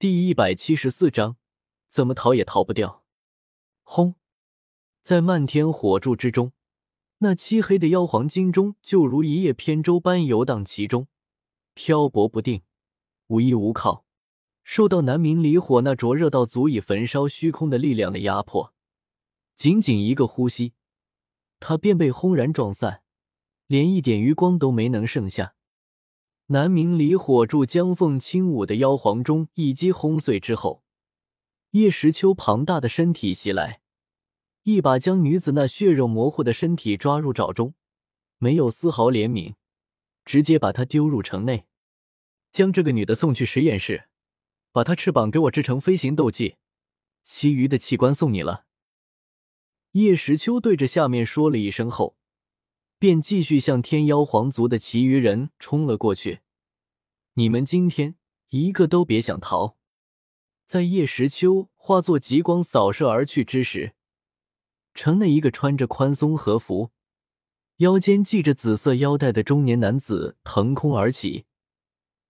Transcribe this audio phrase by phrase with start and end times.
[0.00, 1.36] 第一百七十四章，
[1.86, 3.04] 怎么逃也逃不掉。
[3.82, 4.14] 轰！
[5.02, 6.54] 在漫天火柱之中，
[7.18, 11.08] 那漆黑的妖皇金钟就如一叶扁舟般游荡其中，
[11.74, 12.62] 漂泊不定，
[13.26, 14.06] 无依无靠，
[14.64, 18.72] 受到南明离火那灼热到足以焚烧虚空的力量的压迫，
[19.54, 20.72] 仅仅一个呼吸，
[21.58, 23.02] 他便被轰然撞散，
[23.66, 25.56] 连一点余光都没能剩下。
[26.52, 30.82] 南明离火柱将凤轻舞的妖皇钟一击轰碎之后，
[31.70, 33.82] 叶时秋庞大的身体袭来，
[34.64, 37.74] 一把将女子那血肉模糊的身体抓入爪中，
[38.38, 39.54] 没有丝毫怜悯，
[40.24, 41.66] 直接把她丢入城内，
[42.50, 44.08] 将这个女的送去实验室，
[44.72, 46.56] 把她翅膀给我制成飞行斗技，
[47.22, 48.64] 其余的器官送你了。
[49.92, 52.16] 叶时秋对着下面说了一声后。
[53.00, 56.40] 便继续向天妖皇族的其余人冲了过去。
[57.32, 58.16] 你们今天
[58.50, 59.78] 一个都别想逃！
[60.66, 63.94] 在叶时秋化作极光扫射而去之时，
[64.92, 66.90] 城内一个穿着宽松和服、
[67.78, 71.46] 腰间系着紫色腰带的中年男子腾空而起，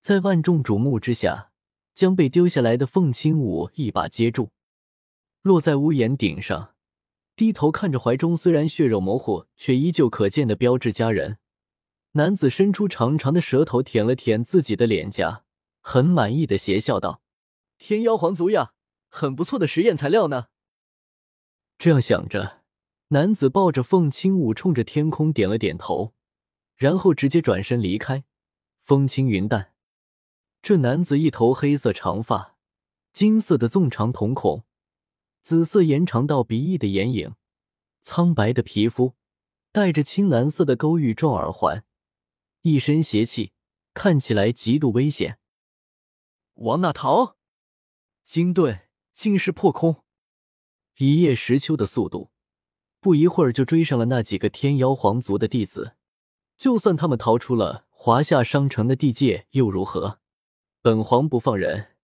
[0.00, 1.52] 在万众瞩目之下，
[1.94, 4.50] 将被丢下来的凤青舞一把接住，
[5.42, 6.72] 落在屋檐顶上。
[7.36, 11.36] 低头看着怀中虽然血肉模糊却依旧可见的标志家人，
[12.12, 15.44] 男子伸出长长的舌头舔了舔自己的脸颊，
[15.82, 17.20] 很满意的邪笑道
[17.76, 18.72] ：“天妖皇族呀，
[19.10, 20.46] 很不错的实验材料呢。”
[21.76, 22.62] 这样想着，
[23.08, 26.14] 男子抱着凤青舞冲着天空点了点头，
[26.74, 28.24] 然后直接转身离开。
[28.80, 29.72] 风轻云淡，
[30.62, 32.56] 这男子一头黑色长发，
[33.12, 34.64] 金色的纵长瞳孔。
[35.46, 37.36] 紫色延长到鼻翼的眼影，
[38.02, 39.14] 苍白的皮肤，
[39.70, 41.84] 戴着青蓝色的勾玉状耳环，
[42.62, 43.52] 一身邪气，
[43.94, 45.38] 看起来极度危险。
[46.54, 47.36] 往哪逃？
[48.24, 50.02] 金盾竟是破空，
[50.96, 52.32] 一叶时秋的速度，
[52.98, 55.94] 不一会儿就追上了那几个天妖皇族的弟子。
[56.58, 60.18] 就算他们逃出了华夏商城的地界又如何？
[60.82, 61.94] 本皇不放人，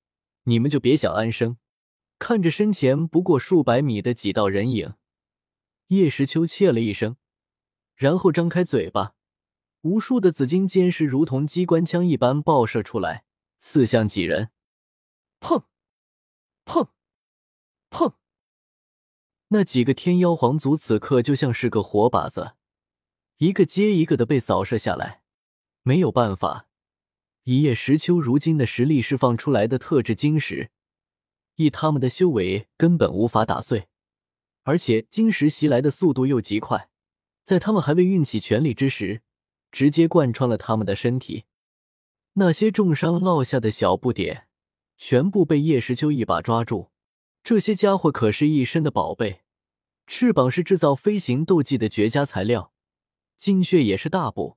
[0.45, 1.57] 你们就别想安生。
[2.23, 4.95] 看着身前不过数百米的几道人影，
[5.89, 7.17] 叶时秋切了一声，
[7.97, 9.17] 然后张开嘴巴，
[9.81, 13.25] 无数的紫金尖石如同机关枪一般爆射出来，
[13.59, 14.51] 刺向几人。
[15.41, 15.65] 砰！
[16.65, 16.91] 砰！
[17.91, 18.15] 砰！
[19.49, 22.53] 那几个天妖皇族此刻就像是个活靶子，
[23.39, 25.23] 一个接一个的被扫射下来。
[25.83, 26.69] 没有办法，
[27.43, 30.71] 以叶时秋如今的实力释放出来的特制晶石。
[31.63, 33.89] 以他们的修为，根本无法打碎，
[34.65, 36.89] 而且晶石袭来的速度又极快，
[37.45, 39.23] 在他们还未运起全力之时，
[39.71, 41.45] 直接贯穿了他们的身体。
[42.35, 44.49] 那些重伤落下的小不点，
[44.97, 46.91] 全部被叶时秋一把抓住。
[47.45, 49.43] 这些家伙可是一身的宝贝，
[50.07, 52.73] 翅膀是制造飞行斗技的绝佳材料，
[53.37, 54.57] 精血也是大补，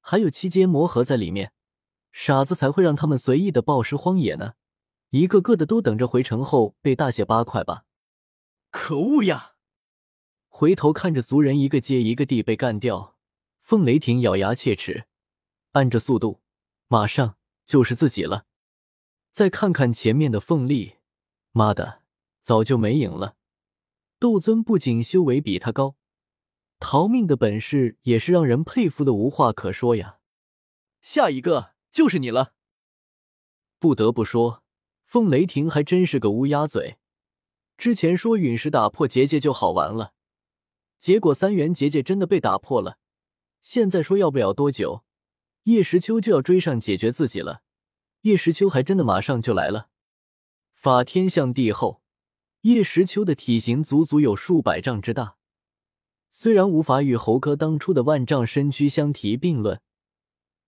[0.00, 1.52] 还有七阶魔核在里面，
[2.12, 4.54] 傻子才会让他们随意的暴尸荒野呢。
[5.14, 7.84] 一个个的都等着回城后被大卸八块吧！
[8.72, 9.54] 可恶呀！
[10.48, 13.16] 回头看着族人一个接一个地被干掉，
[13.60, 15.06] 凤雷霆咬牙切齿，
[15.70, 16.40] 按着速度，
[16.88, 18.46] 马上就是自己了。
[19.30, 20.96] 再看看前面的凤丽，
[21.52, 22.02] 妈的，
[22.40, 23.36] 早就没影了。
[24.18, 25.94] 斗尊不仅修为比他高，
[26.80, 30.18] 逃命的本事也是让人佩服的无话可说呀！
[31.00, 32.54] 下一个就是你了，
[33.78, 34.63] 不得不说。
[35.14, 36.98] 凤雷霆还真是个乌鸦嘴，
[37.78, 40.12] 之前说陨石打破结界就好玩了，
[40.98, 42.98] 结果三元结界真的被打破了。
[43.62, 45.04] 现在说要不了多久，
[45.62, 47.62] 叶时秋就要追上解决自己了。
[48.22, 49.88] 叶时秋还真的马上就来了。
[50.72, 52.02] 法天象地后，
[52.62, 55.36] 叶时秋的体型足足有数百丈之大，
[56.28, 59.80] 虽然无法与猴哥当初的万丈身躯相提并论，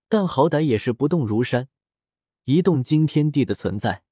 [0.08, 1.68] 但好歹也是不动如山、
[2.44, 4.04] 一动惊天地的存在。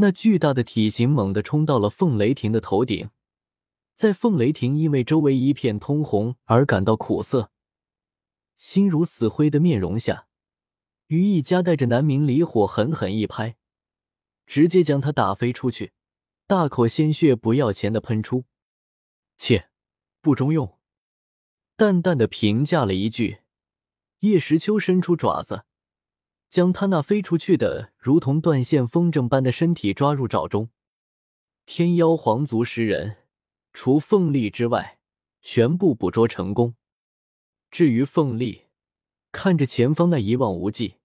[0.00, 3.10] 那巨大的体型猛地冲到了凤雷霆的头顶，
[3.94, 7.50] 在凤雷霆因为周围一片通红而感到苦涩、
[8.56, 10.26] 心如死灰的面容下，
[11.08, 13.58] 于毅夹带着南明离火狠狠一拍，
[14.46, 15.92] 直接将他打飞出去，
[16.46, 18.46] 大口鲜血不要钱的喷出。
[19.36, 19.68] 切，
[20.22, 20.78] 不中用！
[21.76, 23.40] 淡淡的评价了一句，
[24.20, 25.66] 叶时秋伸出爪子。
[26.50, 30.70] 将他那飞出去的如同断线风筝般的身体抓入爪中。
[31.64, 33.18] 天妖皇族十人，
[33.72, 34.98] 除凤丽之外，
[35.40, 36.74] 全部捕捉成功。
[37.70, 38.66] 至于凤丽，
[39.30, 40.96] 看着前方那一望无际，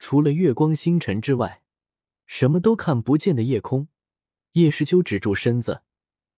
[0.00, 1.62] 除了月光星辰之外，
[2.26, 3.86] 什么都看不见的夜空，
[4.54, 5.82] 叶时秋止住身子，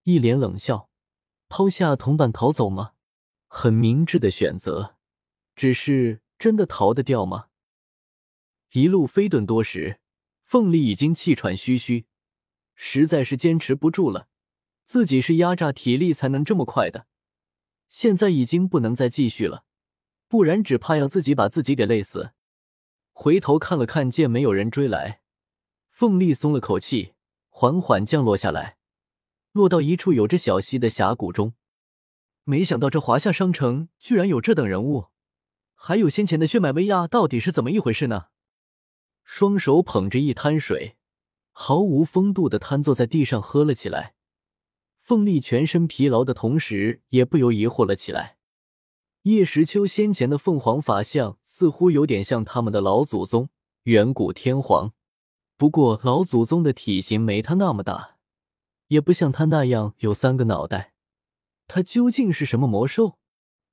[0.03, 0.89] 一脸冷笑
[1.49, 2.91] ：“抛下同伴逃走吗？
[3.47, 4.97] 很明智的选择。
[5.55, 7.47] 只是真的逃得掉吗？”
[8.73, 9.99] 一路飞遁多时，
[10.43, 12.05] 凤丽已经气喘吁吁，
[12.73, 14.29] 实在是坚持不住了。
[14.85, 17.05] 自己是压榨体力才能这么快的，
[17.89, 19.65] 现在已经不能再继续了，
[20.29, 22.31] 不然只怕要自己把自己给累死。
[23.11, 25.19] 回头看了看，见没有人追来，
[25.89, 27.13] 凤丽松了口气，
[27.49, 28.77] 缓缓降落下来，
[29.51, 31.55] 落到一处有着小溪的峡谷中。
[32.45, 35.07] 没想到这华夏商城居然有这等人物，
[35.75, 38.27] 还有先前的血脉威压，到底是怎么一回事呢？
[39.33, 40.97] 双手捧着一滩水，
[41.51, 44.13] 毫无风度的瘫坐在地上喝了起来。
[44.99, 48.35] 凤丽全身疲劳的同时，也不由疑惑了起来。
[49.21, 53.47] 叶时秋先前的凤凰法相似乎有点像他们的老祖宗
[53.83, 54.91] 远古天皇，
[55.55, 58.17] 不过老祖宗的体型没他那么大，
[58.89, 60.91] 也不像他那样有三个脑袋。
[61.67, 63.17] 他究竟是什么魔兽？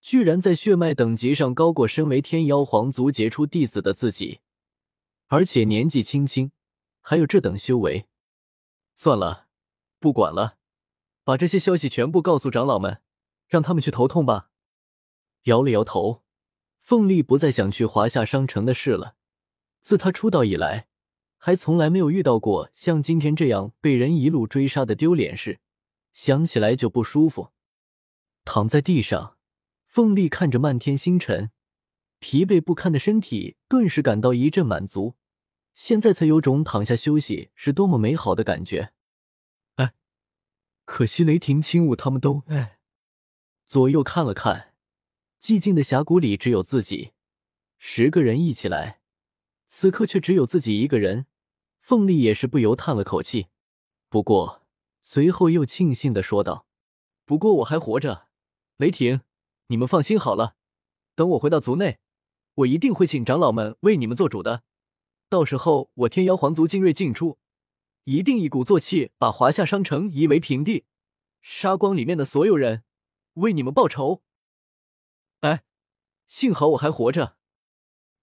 [0.01, 4.39] 居然在血脉等级上高过身为天妖皇族杰出弟子的自己，
[5.29, 6.53] 而且年纪轻轻，
[7.01, 8.09] 还有这等修为。
[8.95, 9.49] 算了，
[9.99, 10.57] 不管了，
[11.23, 13.03] 把这些消息全部告诉长老们，
[13.47, 14.51] 让他们去头痛吧。
[15.45, 16.23] 摇了摇头，
[16.81, 19.17] 凤丽不再想去华夏商城的事了。
[19.81, 20.89] 自他出道以来，
[21.37, 25.61] 还从来没有遇到过像今天这样被人一路追杀的丢脸事，
[26.15, 27.53] 想起来就不舒服。
[28.47, 29.37] 躺在地上，
[29.87, 31.51] 凤丽看着漫天星辰，
[32.19, 35.17] 疲惫不堪的身体顿时感到一阵满足。
[35.79, 38.93] 现在才有种躺下休息是多么美好的感觉。
[39.77, 39.95] 哎，
[40.85, 42.81] 可惜雷霆、轻舞他们都哎。
[43.65, 44.75] 左右看了看。
[45.41, 47.13] 寂静的峡谷里只有自己，
[47.79, 49.03] 十个人一起来，
[49.69, 51.27] 此刻却只有自己一个人。
[51.81, 53.47] 凤丽也是不由叹了口气，
[54.09, 54.67] 不过
[55.01, 56.67] 随后又庆幸的说道
[57.25, 58.27] ：“不过我还活着，
[58.79, 59.21] 雷霆，
[59.69, 60.57] 你们放心好了。
[61.15, 62.01] 等我回到族内，
[62.55, 64.65] 我一定会请长老们为你们做主的。
[65.29, 67.39] 到时候我天妖皇族精锐尽出，
[68.05, 70.87] 一定一鼓作气把华夏商城夷为平地，
[71.43, 72.85] 杀光里面的所有人，
[73.35, 74.23] 为你们报仇。”
[75.41, 75.65] 哎，
[76.27, 77.37] 幸好我还活着。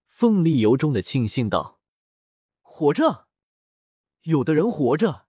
[0.08, 1.80] 凤丽由衷的庆幸道
[2.62, 3.28] ：“活着？
[4.22, 5.26] 有的人活着，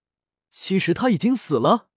[0.50, 1.90] 其实他已经死了。”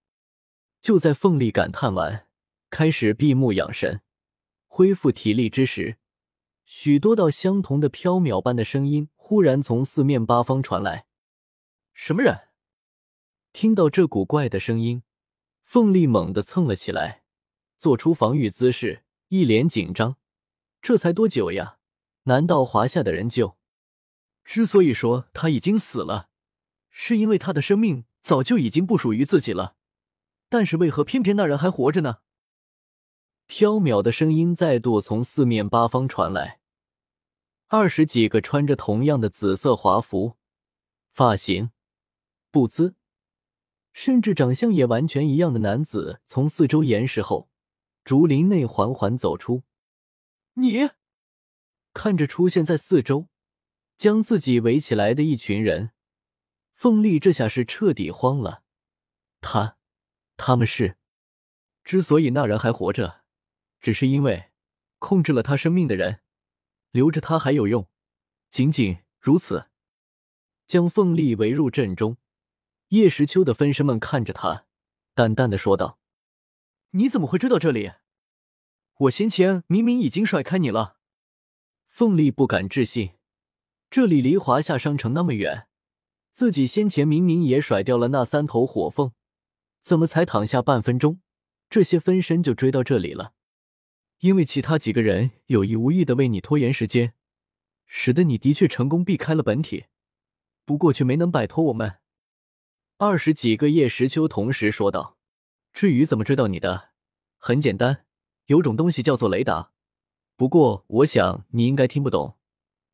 [0.79, 2.27] 就在凤丽感叹完，
[2.69, 4.01] 开始闭目养神，
[4.67, 5.97] 恢复体力之时，
[6.65, 11.05] 许多道相同的飘渺般的声音忽然从四面八方传来。
[11.93, 12.49] 什么人？
[13.53, 15.03] 听到这古怪的声音，
[15.63, 17.23] 凤丽猛地蹭了起来，
[17.77, 19.05] 做出防御姿势。
[19.29, 20.17] 一脸紧张，
[20.81, 21.77] 这才多久呀？
[22.23, 23.57] 难道华夏的人就
[24.43, 26.27] 之所以说他已经死了，
[26.89, 29.77] 是因为他的生命早就已经不属于自己了？
[30.49, 32.17] 但是为何偏偏那人还活着呢？
[33.47, 36.59] 飘渺的声音再度从四面八方传来，
[37.73, 40.35] 二十几个穿着同样的紫色华服、
[41.13, 41.71] 发型、
[42.51, 42.95] 步姿，
[43.93, 47.49] 甚至长相也完全一样的男子从四周岩石后。
[48.03, 49.63] 竹林内缓缓走出，
[50.55, 50.89] 你
[51.93, 53.29] 看着出现在四周，
[53.97, 55.91] 将自己围起来的一群人，
[56.73, 58.63] 凤丽这下是彻底慌了。
[59.39, 59.77] 他，
[60.35, 60.97] 他们是，
[61.85, 63.21] 之所以那人还活着，
[63.79, 64.51] 只是因为
[64.99, 66.20] 控制了他生命的人，
[66.91, 67.87] 留着他还有用，
[68.49, 69.67] 仅仅如此。
[70.67, 72.17] 将凤丽围入阵中，
[72.89, 74.65] 叶时秋的分身们看着他，
[75.13, 75.99] 淡淡的说道。
[76.91, 77.91] 你怎么会追到这里？
[78.99, 80.97] 我先前明明已经甩开你了。
[81.87, 83.13] 凤丽不敢置信，
[83.89, 85.67] 这里离华夏商城那么远，
[86.31, 89.13] 自己先前明明也甩掉了那三头火凤，
[89.81, 91.21] 怎么才躺下半分钟，
[91.69, 93.33] 这些分身就追到这里了？
[94.21, 97.13] 因为其他几个人有意无意的为你拖延时间，
[97.85, 99.85] 使得你的确成功避开了本体，
[100.63, 101.99] 不过却没能摆脱我们。
[102.97, 105.17] 二十几个叶时秋同时说道。
[105.73, 106.89] 至于怎么追到你的，
[107.37, 108.05] 很简单，
[108.47, 109.71] 有种东西叫做雷达。
[110.35, 112.37] 不过我想你应该听不懂，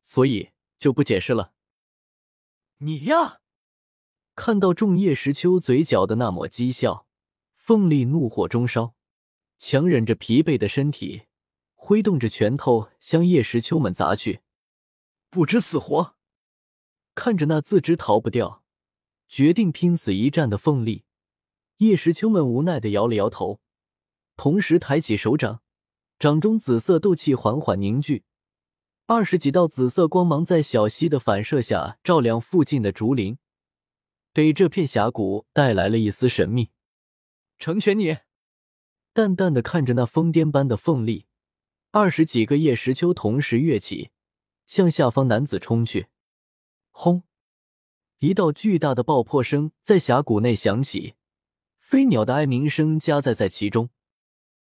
[0.04, 1.52] 所以就不解释了。
[2.78, 3.40] 你呀，
[4.36, 7.08] 看到众叶时秋嘴角的那抹讥笑，
[7.52, 8.94] 凤丽怒火中烧，
[9.58, 11.24] 强忍着疲惫的身体，
[11.74, 14.40] 挥动着拳头向叶时秋们砸去。
[15.28, 16.14] 不知死活！
[17.14, 18.64] 看着那自知逃不掉，
[19.28, 21.04] 决定拼死一战的凤丽。
[21.78, 23.60] 叶时秋们无奈的摇了摇头，
[24.36, 25.62] 同时抬起手掌，
[26.18, 28.24] 掌中紫色斗气缓缓凝聚，
[29.06, 33.38] 二十几道紫色光芒在小溪的反射下照亮附近的竹林，
[34.32, 36.70] 给这片峡谷带来了一丝神秘。
[37.58, 38.18] 成全你！
[39.18, 41.26] 淡淡的看着那疯癫般的凤力，
[41.90, 44.10] 二十几个叶石秋同时跃起，
[44.64, 46.06] 向下方男子冲去。
[46.92, 47.24] 轰！
[48.20, 51.14] 一道巨大的爆破声在峡谷内响起，
[51.80, 53.90] 飞鸟的哀鸣声夹杂在其中。